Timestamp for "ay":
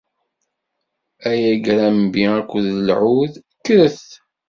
1.29-1.41